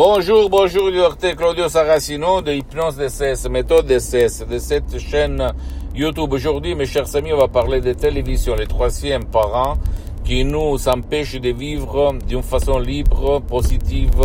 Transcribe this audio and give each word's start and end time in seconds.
Bonjour, 0.00 0.48
bonjour, 0.48 0.92
docteur 0.92 1.34
Claudio 1.34 1.68
Saracino 1.68 2.40
de 2.40 2.52
Hypnose 2.52 2.98
DCS, 2.98 3.48
méthode 3.50 3.86
DCS, 3.86 4.46
de 4.48 4.56
cette 4.58 4.96
chaîne 5.00 5.52
YouTube. 5.92 6.32
Aujourd'hui, 6.34 6.76
mes 6.76 6.86
chers 6.86 7.16
amis, 7.16 7.32
on 7.32 7.36
va 7.36 7.48
parler 7.48 7.80
de 7.80 7.92
télévision, 7.94 8.54
les 8.54 8.68
troisièmes 8.68 9.24
parents 9.24 9.76
qui 10.24 10.44
nous 10.44 10.88
empêchent 10.88 11.40
de 11.40 11.50
vivre 11.50 12.14
d'une 12.28 12.44
façon 12.44 12.78
libre, 12.78 13.40
positive 13.40 14.22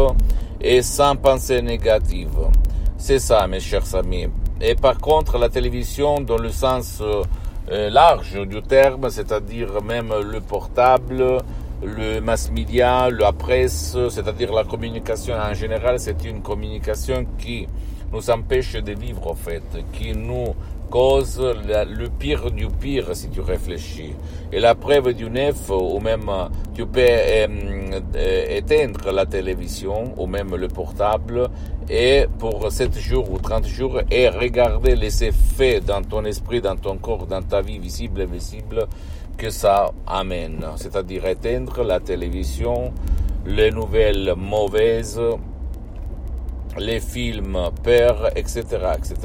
et 0.62 0.84
sans 0.84 1.16
pensée 1.16 1.64
négative. 1.64 2.38
C'est 3.00 3.18
ça, 3.18 3.48
mes 3.48 3.60
chers 3.60 3.96
amis. 3.96 4.28
Et 4.62 4.76
par 4.76 5.00
contre, 5.00 5.40
la 5.40 5.50
télévision, 5.50 6.22
dans 6.22 6.38
le 6.38 6.50
sens 6.50 7.02
euh, 7.02 7.90
large 7.90 8.40
du 8.46 8.62
terme, 8.62 9.10
c'est-à-dire 9.10 9.82
même 9.82 10.14
le 10.22 10.40
portable, 10.40 11.40
le 11.82 12.20
mass 12.20 12.52
media, 12.52 13.10
la 13.10 13.32
presse, 13.32 13.98
c'est-à-dire 14.10 14.54
la 14.54 14.64
communication 14.64 15.36
en 15.36 15.54
général, 15.54 16.00
c'est 16.00 16.24
une 16.26 16.42
communication 16.42 17.26
qui 17.38 17.68
nous 18.12 18.30
empêche 18.30 18.74
de 18.74 18.94
vivre 18.94 19.28
en 19.28 19.36
fait, 19.36 19.64
qui 19.92 20.14
nous 20.14 20.54
cause 20.94 21.42
le 21.42 22.08
pire 22.08 22.52
du 22.52 22.68
pire 22.68 23.16
si 23.16 23.28
tu 23.30 23.42
réfléchis. 23.42 24.14
Et 24.52 24.60
la 24.60 24.76
preuve 24.76 25.14
du 25.14 25.28
neuf, 25.28 25.72
ou 25.72 26.00
même 26.00 26.30
tu 26.76 26.86
peux 26.86 27.00
euh, 27.02 28.58
éteindre 28.58 29.12
la 29.12 29.26
télévision, 29.26 30.14
ou 30.18 30.28
même 30.28 30.56
le 30.56 30.68
portable, 30.68 31.50
et 31.90 32.28
pour 32.38 32.72
7 32.72 32.96
jours 33.00 33.32
ou 33.32 33.40
30 33.40 33.66
jours, 33.66 34.02
et 34.12 34.30
regarder 34.30 34.96
les 34.96 35.24
effets 35.24 35.80
dans 35.80 36.04
ton 36.04 36.26
esprit, 36.26 36.62
dans 36.62 36.76
ton 36.76 36.98
corps, 36.98 37.26
dans 37.26 37.42
ta 37.42 37.62
vie 37.62 37.80
visible 37.80 38.22
et 38.22 38.28
visible, 38.28 38.88
que 39.38 39.50
ça 39.50 39.92
amène. 40.08 40.66
C'est-à-dire 40.76 41.26
éteindre 41.26 41.84
la 41.84 42.00
télévision, 42.00 42.94
les 43.46 43.72
nouvelles 43.72 44.34
mauvaises, 44.38 45.22
les 46.78 47.00
films 47.00 47.70
pères, 47.84 48.30
etc., 48.36 48.64
etc. 48.98 49.16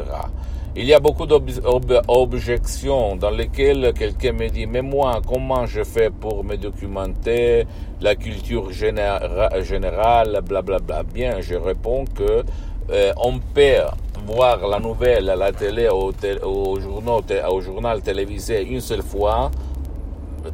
Il 0.77 0.84
y 0.84 0.95
a 0.95 1.00
beaucoup 1.00 1.27
d'objections 1.27 3.17
dans 3.17 3.31
lesquelles 3.31 3.92
quelqu'un 3.95 4.33
me 4.33 4.48
dit, 4.48 4.67
mais 4.67 4.83
moi, 4.83 5.20
comment 5.27 5.67
je 5.67 5.83
fais 5.83 6.11
pour 6.11 6.45
me 6.45 6.56
documenter 6.56 7.67
la 8.00 8.15
culture 8.15 8.70
générale, 8.70 10.41
blablabla. 10.45 10.62
Bla, 10.62 10.78
bla? 10.78 11.03
Bien, 11.03 11.41
je 11.41 11.56
réponds 11.56 12.05
que 12.15 12.45
euh, 12.91 13.12
on 13.17 13.39
peut 13.39 13.83
voir 14.27 14.67
la 14.69 14.78
nouvelle 14.78 15.28
à 15.31 15.37
la 15.37 15.53
télé, 15.53 15.89
au, 15.89 16.12
au, 16.45 16.81
journal, 16.81 17.22
au 17.50 17.61
journal 17.61 18.00
télévisé 18.00 18.62
une 18.62 18.81
seule 18.81 19.03
fois, 19.03 19.50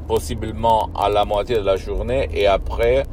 possiblement 0.06 0.90
à 0.94 1.08
la 1.08 1.24
moitié 1.24 1.56
de 1.56 1.62
la 1.62 1.77
journée, 1.77 2.28
et 2.32 2.46
après, 2.46 3.04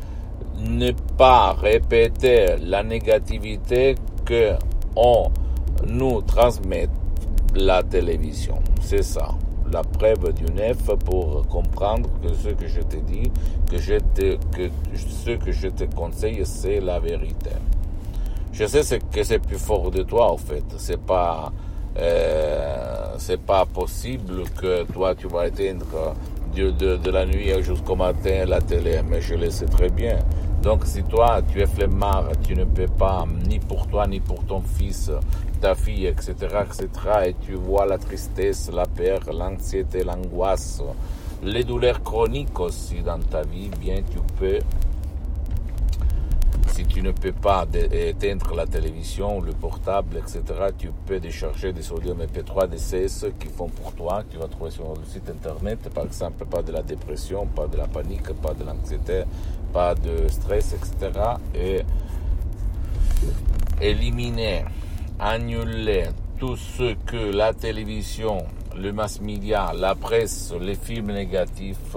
ne 0.60 0.92
pas 1.18 1.54
répéter 1.54 2.58
la 2.62 2.84
négativité 2.84 3.96
que 4.26 4.54
on 4.96 5.30
nous 5.88 6.22
transmet 6.22 6.88
la 7.56 7.84
télévision. 7.84 8.60
C'est 8.82 9.04
ça. 9.04 9.30
La 9.72 9.84
preuve 9.84 10.34
du 10.34 10.52
neuf 10.52 10.78
pour 11.06 11.48
comprendre 11.48 12.10
que 12.22 12.34
ce 12.34 12.50
que 12.50 12.68
je 12.68 12.82
te 12.82 12.98
dis, 12.98 13.32
que, 13.70 13.78
je 13.78 13.96
te, 14.14 14.36
que 14.52 14.70
ce 14.96 15.32
que 15.32 15.52
je 15.52 15.70
te 15.70 15.86
conseille, 15.86 16.42
c'est 16.46 16.82
la 16.82 17.00
vérité. 17.00 17.52
Je 18.52 18.66
sais 18.66 19.00
que 19.00 19.24
c'est 19.24 19.40
plus 19.40 19.58
fort 19.58 19.90
de 19.92 20.04
toi, 20.04 20.32
en 20.32 20.38
fait. 20.38 20.64
C'est 20.78 21.00
pas, 21.00 21.54
euh, 21.98 23.16
c'est 23.18 23.40
pas 23.40 23.66
possible 23.66 24.44
que 24.60 24.84
toi, 24.92 25.16
tu 25.16 25.28
vas 25.28 25.48
éteindre 25.48 26.16
de, 26.54 27.10
la 27.10 27.26
nuit 27.26 27.52
jusqu'au 27.62 27.96
matin 27.96 28.46
la 28.46 28.62
télé, 28.62 29.02
mais 29.08 29.22
je 29.22 29.36
le 29.36 29.50
sais 29.50 29.66
très 29.66 29.90
bien. 29.90 30.20
Donc 30.62 30.86
si 30.86 31.04
toi, 31.04 31.42
tu 31.52 31.62
es 31.62 31.66
flemmard, 31.66 32.26
tu 32.44 32.56
ne 32.56 32.66
peux 32.66 32.88
pas, 32.88 33.26
ni 33.48 33.60
pour 33.60 33.88
toi, 33.88 34.06
ni 34.06 34.20
pour 34.20 34.44
ton 34.46 34.62
fils, 34.62 35.12
ta 35.60 35.74
fille, 35.74 36.06
etc., 36.06 36.34
etc., 36.66 36.88
et 37.28 37.36
tu 37.46 37.54
vois 37.54 37.86
la 37.86 37.98
tristesse, 37.98 38.70
la 38.72 38.86
peur, 38.86 39.22
l'anxiété, 39.34 40.04
l'angoisse, 40.04 40.82
les 41.44 41.64
douleurs 41.64 42.04
chroniques 42.04 42.60
aussi 42.60 43.02
dans 43.02 43.20
ta 43.20 43.42
vie, 43.42 43.70
bien 43.80 44.02
tu 44.12 44.20
peux, 44.38 44.60
si 46.82 46.88
tu 46.88 47.02
ne 47.04 47.12
peux 47.12 47.32
pas 47.32 47.68
éteindre 47.92 48.56
la 48.56 48.66
télévision, 48.66 49.40
le 49.42 49.52
portable, 49.52 50.18
etc., 50.18 50.42
tu 50.78 50.90
peux 51.06 51.20
décharger 51.20 51.74
des 51.74 51.84
sodium 51.84 52.18
MP3, 52.18 52.68
des 52.70 52.78
CS 52.78 53.32
qui 53.40 53.48
font 53.50 53.68
pour 53.68 53.94
toi, 53.94 54.24
tu 54.30 54.38
vas 54.38 54.48
trouver 54.48 54.72
sur 54.72 54.94
le 54.96 55.06
site 55.06 55.30
internet, 55.30 55.90
par 55.94 56.06
exemple, 56.06 56.46
pas 56.46 56.64
de 56.64 56.72
la 56.72 56.82
dépression, 56.82 57.46
pas 57.46 57.68
de 57.68 57.78
la 57.78 57.88
panique, 57.88 58.34
pas 58.42 58.54
de 58.54 58.64
l'anxiété, 58.64 59.24
pas 59.72 59.94
de 59.94 60.28
stress, 60.28 60.74
etc. 60.74 61.20
Et 61.54 61.82
éliminer, 63.80 64.66
annuler 65.20 66.06
tout 66.40 66.56
ce 66.56 66.96
que 67.06 67.32
la 67.32 67.54
télévision, 67.54 68.46
le 68.76 68.92
mass 68.92 69.22
media, 69.22 69.72
la 69.76 69.94
presse, 69.94 70.52
les 70.60 70.76
films 70.76 71.12
négatifs 71.12 71.96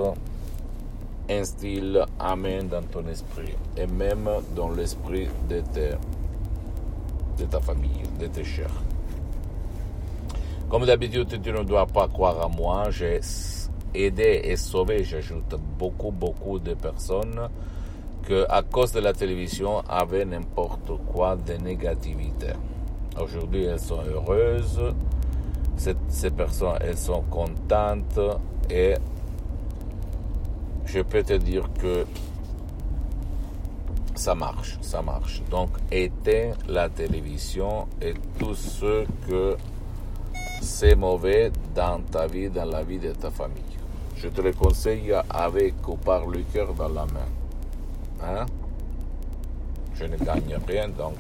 instillent, 1.31 2.05
amènent 2.19 2.69
dans 2.69 2.83
ton 2.83 3.07
esprit 3.09 3.55
et 3.77 3.87
même 3.87 4.29
dans 4.55 4.71
l'esprit 4.71 5.29
de, 5.49 5.63
de 7.39 7.45
ta 7.45 7.61
famille, 7.61 8.03
de 8.21 8.27
tes 8.27 8.45
chers. 8.45 8.83
Comme 10.69 10.87
d'habitude, 10.87 11.41
tu 11.43 11.53
ne 11.53 11.63
dois 11.63 11.87
pas 11.87 12.09
croire 12.09 12.43
à 12.43 12.49
moi, 12.49 12.91
j'ai 12.91 13.21
aider 13.95 14.41
et 14.45 14.57
sauver, 14.57 15.05
j'ajoute, 15.05 15.55
beaucoup, 15.79 16.11
beaucoup 16.11 16.59
de 16.59 16.75
personnes 16.75 17.49
que, 18.25 18.45
à 18.49 18.63
cause 18.63 18.93
de 18.93 19.01
la 19.01 19.13
télévision, 19.13 19.81
avaient 19.89 20.25
n'importe 20.25 20.91
quoi 21.13 21.37
de 21.37 21.55
négativité. 21.55 22.49
Aujourd'hui, 23.21 23.65
elles 23.65 23.79
sont 23.79 24.01
heureuses, 24.03 24.81
ces 25.77 26.31
personnes, 26.31 26.79
elles 26.81 26.99
sont 26.99 27.23
contentes 27.31 28.19
et 28.69 28.95
je 30.87 31.01
peux 31.01 31.23
te 31.23 31.35
dire 31.35 31.69
que 31.81 32.07
ça 34.15 34.35
marche, 34.35 34.79
ça 34.81 35.03
marche. 35.03 35.43
Donc, 35.51 35.71
éteins 35.91 36.53
la 36.69 36.89
télévision 36.89 37.87
et 38.01 38.15
tout 38.39 38.55
ce 38.55 39.05
que 39.27 39.57
c'est 40.63 40.95
mauvais 40.95 41.51
dans 41.75 42.01
ta 42.01 42.27
vie, 42.27 42.49
dans 42.49 42.65
la 42.65 42.83
vie 42.83 42.99
de 42.99 43.13
ta 43.13 43.31
famille. 43.31 43.63
Je 44.17 44.29
te 44.29 44.41
le 44.41 44.53
conseille 44.53 45.13
avec 45.29 45.87
ou 45.89 45.97
par 45.97 46.27
le 46.27 46.41
cœur 46.53 46.73
dans 46.75 46.89
la 46.89 47.05
main. 47.07 47.31
Hein? 48.23 48.47
Je 49.95 50.05
ne 50.05 50.17
gagne 50.17 50.57
rien, 50.67 50.89
donc 50.89 51.19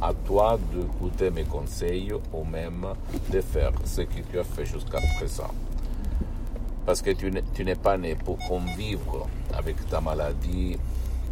à 0.00 0.12
toi 0.26 0.58
d'écouter 0.74 1.30
mes 1.30 1.44
conseils 1.44 2.12
ou 2.12 2.44
même 2.44 2.86
de 3.30 3.40
faire 3.40 3.72
ce 3.84 4.00
que 4.02 4.20
tu 4.30 4.38
as 4.38 4.44
fait 4.44 4.66
jusqu'à 4.66 4.98
présent. 5.16 5.50
Parce 6.84 7.00
que 7.02 7.10
tu 7.10 7.64
n'es 7.64 7.74
pas 7.74 7.96
né 7.96 8.14
pour 8.14 8.38
convivre 8.38 9.28
avec 9.54 9.88
ta 9.88 10.00
maladie, 10.00 10.76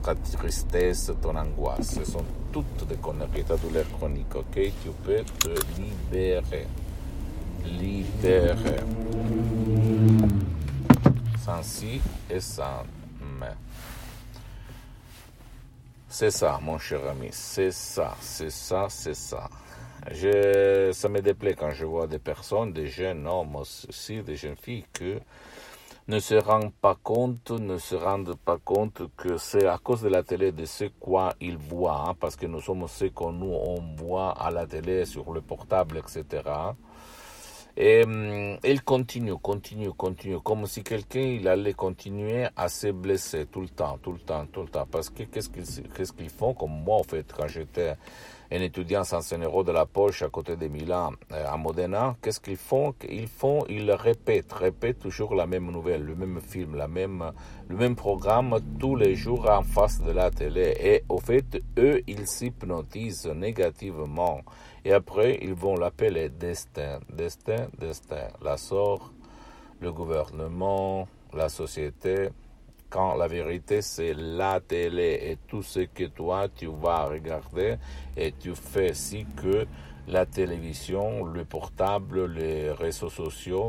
ta 0.02 0.14
tristesse, 0.14 1.12
ton 1.20 1.36
angoisse. 1.36 1.94
Ce 1.98 2.04
sont 2.04 2.24
toutes 2.52 2.86
des 2.86 2.96
conneries, 2.96 3.44
ta 3.44 3.56
douleur 3.56 3.86
chronique, 3.98 4.34
ok? 4.34 4.54
Tu 4.54 4.90
peux 5.04 5.24
te 5.38 5.48
libérer. 5.78 6.66
Libérer 7.64 8.80
sans 11.44 11.62
si 11.62 12.00
et 12.28 12.40
sans 12.40 12.84
mais. 13.38 13.54
C'est 16.08 16.30
ça, 16.30 16.58
mon 16.62 16.78
cher 16.78 17.00
ami, 17.08 17.28
c'est 17.30 17.70
ça, 17.70 18.16
c'est 18.20 18.50
ça, 18.50 18.86
c'est 18.88 19.14
ça. 19.14 19.48
Je, 20.10 20.90
ça 20.92 21.08
me 21.08 21.20
déplaît 21.20 21.54
quand 21.54 21.70
je 21.70 21.84
vois 21.84 22.06
des 22.06 22.18
personnes, 22.18 22.72
des 22.72 22.86
jeunes 22.86 23.26
hommes 23.26 23.56
aussi, 23.56 24.22
des 24.22 24.36
jeunes 24.36 24.56
filles, 24.56 24.84
que 24.92 25.20
ne 26.08 26.18
se 26.18 26.34
rendent 26.34 26.72
pas 26.72 26.96
compte, 27.02 27.50
ne 27.50 27.76
se 27.76 27.94
rendent 27.94 28.34
pas 28.36 28.58
compte 28.58 29.02
que 29.16 29.36
c'est 29.36 29.66
à 29.66 29.78
cause 29.78 30.02
de 30.02 30.08
la 30.08 30.22
télé, 30.22 30.52
de 30.52 30.64
ce 30.64 30.84
quoi 30.98 31.34
ils 31.40 31.58
voient, 31.58 32.08
hein, 32.08 32.14
parce 32.18 32.34
que 32.34 32.46
nous 32.46 32.60
sommes 32.60 32.88
ce 32.88 33.04
qu'on 33.06 33.32
nous 33.32 33.52
on 33.52 33.94
voit 33.96 34.30
à 34.32 34.50
la 34.50 34.66
télé, 34.66 35.04
sur 35.04 35.32
le 35.32 35.40
portable, 35.40 35.98
etc. 35.98 36.42
Et 37.76 38.02
il 38.64 38.82
continue, 38.82 39.36
continue, 39.36 39.92
continue, 39.92 40.40
comme 40.40 40.66
si 40.66 40.82
quelqu'un 40.82 41.20
il 41.20 41.48
allait 41.48 41.72
continuer 41.72 42.46
à 42.56 42.68
se 42.68 42.88
blesser 42.88 43.46
tout 43.46 43.60
le 43.60 43.68
temps, 43.68 43.98
tout 44.02 44.12
le 44.12 44.18
temps, 44.18 44.46
tout 44.52 44.62
le 44.62 44.68
temps. 44.68 44.86
Parce 44.90 45.08
que 45.10 45.22
qu'est-ce 45.22 45.48
qu'ils 45.48 45.88
qu'est-ce 45.88 46.12
qu'ils 46.12 46.30
font? 46.30 46.52
Comme 46.54 46.82
moi, 46.84 46.96
en 46.96 47.02
fait, 47.02 47.32
quand 47.36 47.46
j'étais 47.46 47.94
un 48.52 48.60
étudiant 48.60 49.04
sans 49.04 49.32
un 49.32 49.38
euro 49.38 49.62
de 49.62 49.70
la 49.70 49.86
poche 49.86 50.22
à 50.22 50.28
côté 50.28 50.56
de 50.56 50.66
Milan, 50.66 51.12
euh, 51.32 51.46
à 51.46 51.56
Modena, 51.56 52.16
qu'est-ce 52.20 52.40
qu'ils 52.40 52.56
font? 52.56 52.94
Ils 53.08 53.28
font, 53.28 53.64
ils 53.68 53.90
répètent, 53.92 54.52
répètent 54.52 54.98
toujours 54.98 55.34
la 55.34 55.46
même 55.46 55.70
nouvelle, 55.70 56.02
le 56.02 56.16
même 56.16 56.40
film, 56.40 56.74
la 56.74 56.88
même, 56.88 57.32
le 57.68 57.76
même 57.76 57.94
programme 57.94 58.58
tous 58.78 58.96
les 58.96 59.14
jours 59.14 59.48
en 59.48 59.62
face 59.62 60.02
de 60.02 60.10
la 60.10 60.30
télé. 60.30 60.74
Et 60.80 61.04
au 61.08 61.18
fait, 61.18 61.62
eux, 61.78 62.02
ils 62.08 62.26
s'hypnotisent 62.26 63.26
négativement. 63.26 64.40
Et 64.84 64.92
après, 64.92 65.38
ils 65.42 65.54
vont 65.54 65.76
l'appeler 65.76 66.30
destin, 66.30 67.00
destin, 67.12 67.59
destin. 67.78 68.28
La 68.42 68.56
sort, 68.56 69.12
le 69.80 69.92
gouvernement, 69.92 71.08
la 71.32 71.48
société, 71.48 72.30
quand 72.88 73.14
la 73.14 73.28
vérité 73.28 73.82
c'est 73.82 74.14
la 74.14 74.60
télé 74.60 75.18
et 75.22 75.38
tout 75.48 75.62
ce 75.62 75.80
que 75.80 76.04
toi 76.04 76.48
tu 76.48 76.66
vas 76.66 77.04
regarder 77.04 77.76
et 78.16 78.32
tu 78.32 78.54
fais 78.54 78.94
si 78.94 79.24
que 79.36 79.66
la 80.08 80.26
télévision, 80.26 81.24
le 81.24 81.44
portable, 81.44 82.26
les 82.26 82.72
réseaux 82.72 83.10
sociaux 83.10 83.68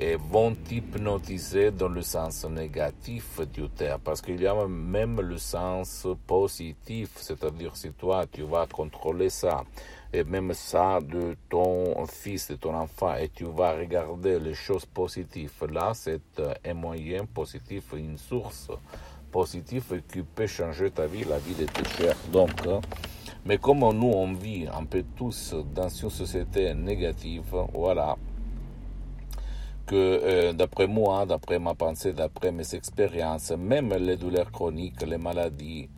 et 0.00 0.16
vont 0.16 0.56
hypnotiser 0.70 1.72
dans 1.72 1.88
le 1.88 2.02
sens 2.02 2.44
négatif 2.44 3.40
du 3.52 3.68
terme, 3.68 4.00
parce 4.04 4.22
qu'il 4.22 4.40
y 4.40 4.46
a 4.46 4.54
même 4.66 5.20
le 5.20 5.38
sens 5.38 6.06
positif, 6.26 7.10
c'est-à-dire 7.16 7.76
si 7.76 7.90
toi 7.90 8.24
tu 8.30 8.42
vas 8.42 8.66
contrôler 8.66 9.28
ça, 9.28 9.64
et 10.12 10.22
même 10.24 10.54
ça 10.54 11.00
de 11.00 11.36
ton 11.48 12.06
fils, 12.06 12.48
de 12.48 12.56
ton 12.56 12.74
enfant, 12.74 13.16
et 13.16 13.28
tu 13.28 13.44
vas 13.44 13.72
regarder 13.72 14.38
les 14.38 14.54
choses 14.54 14.86
positives, 14.86 15.66
là 15.70 15.92
c'est 15.94 16.20
un 16.64 16.74
moyen 16.74 17.24
positif, 17.26 17.92
une 17.94 18.18
source 18.18 18.70
positive 19.32 20.00
qui 20.10 20.22
peut 20.22 20.46
changer 20.46 20.90
ta 20.90 21.06
vie, 21.06 21.24
la 21.24 21.38
vie 21.38 21.54
de 21.54 21.64
tes 21.64 21.84
chers. 21.96 22.16
Donc, 22.32 22.50
hein, 22.66 22.80
mais 23.44 23.58
comme 23.58 23.80
nous 23.80 24.12
on 24.14 24.32
vit 24.32 24.66
un 24.72 24.84
peu 24.84 25.04
tous 25.16 25.54
dans 25.74 25.88
une 25.88 26.10
société 26.10 26.72
négative, 26.72 27.54
voilà, 27.74 28.16
que 29.88 29.94
euh, 29.96 30.52
d'après 30.52 30.86
moi, 30.86 31.24
d'après 31.24 31.58
ma 31.58 31.74
pensée, 31.74 32.12
d'après 32.12 32.52
mes 32.52 32.74
expériences, 32.74 33.52
même 33.52 33.94
les 33.94 34.16
douleurs 34.16 34.52
chroniques, 34.52 35.02
les 35.02 35.16
maladies, 35.16 35.88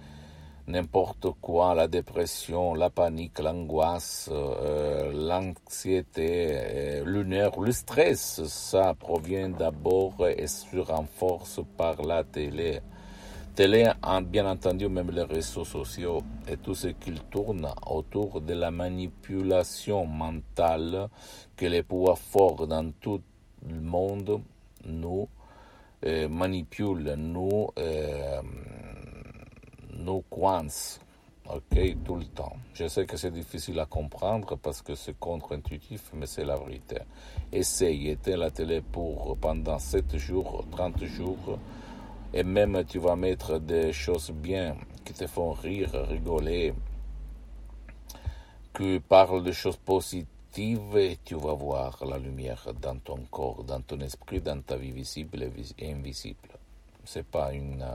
n'importe 0.69 1.27
quoi, 1.41 1.75
la 1.75 1.89
dépression, 1.89 2.75
la 2.75 2.89
panique, 2.89 3.41
l'angoisse, 3.41 4.31
euh, 4.33 5.13
l'anxiété, 5.13 6.51
euh, 6.53 7.05
l'humeur, 7.05 7.61
le 7.61 7.73
stress, 7.73 8.45
ça 8.45 8.95
provient 8.95 9.49
d'abord 9.49 10.15
et 10.29 10.47
se 10.47 10.79
renforce 10.79 11.61
par 11.77 12.01
la 12.03 12.23
télé. 12.23 12.81
Télé, 13.57 13.91
bien 14.27 14.47
entendu, 14.49 14.89
même 14.89 15.11
les 15.11 15.25
réseaux 15.25 15.65
sociaux 15.65 16.23
et 16.49 16.57
tout 16.57 16.77
ce 16.77 16.89
qui 16.89 17.13
tourne 17.31 17.69
autour 17.85 18.41
de 18.41 18.55
la 18.55 18.71
manipulation 18.71 20.07
mentale 20.07 21.09
que 21.57 21.67
les 21.67 21.83
pouvoirs 21.83 22.17
forts 22.17 22.69
dans 22.69 22.93
tout 23.01 23.21
le 23.69 23.81
monde 23.81 24.41
nous 24.85 25.29
euh, 26.07 26.29
manipule, 26.29 27.15
nous, 27.19 27.69
euh, 27.79 28.41
nous 29.93 30.25
coince, 30.31 30.99
ok, 31.47 31.97
tout 32.05 32.17
le 32.17 32.25
temps. 32.25 32.57
Je 32.73 32.89
sais 32.89 33.05
que 33.05 33.19
c'est 33.19 33.31
difficile 33.31 33.79
à 33.81 33.87
comprendre 33.87 34.57
parce 34.57 34.81
que 34.81 34.95
c'est 34.95 35.19
contre-intuitif, 35.19 36.11
mais 36.15 36.25
c'est 36.25 36.45
la 36.45 36.57
vérité. 36.57 37.01
Essaye, 37.53 38.09
éteins 38.09 38.39
la 38.39 38.51
télé 38.51 38.83
pendant 39.41 39.79
7 39.79 40.17
jours, 40.17 40.65
30 40.71 41.05
jours, 41.05 41.59
et 42.33 42.45
même 42.45 42.83
tu 42.87 42.99
vas 42.99 43.17
mettre 43.17 43.59
des 43.59 43.93
choses 43.93 44.31
bien 44.31 44.77
qui 45.05 45.13
te 45.13 45.27
font 45.27 45.53
rire, 45.53 45.91
rigoler, 46.09 46.73
qui 48.75 49.01
parlent 49.01 49.43
de 49.43 49.53
choses 49.53 49.77
positives 49.77 50.27
et 50.59 51.19
tu 51.25 51.37
vas 51.37 51.55
voir 51.55 52.05
la 52.05 52.19
lumière 52.19 52.67
dans 52.81 52.99
ton 52.99 53.21
corps, 53.31 53.63
dans 53.65 53.81
ton 53.81 54.01
esprit, 54.01 54.41
dans 54.41 54.61
ta 54.61 54.77
vie 54.77 54.91
visible 54.91 55.49
et 55.79 55.93
invisible. 55.93 56.49
C'est 57.05 57.27
pas 57.27 57.53
une, 57.53 57.87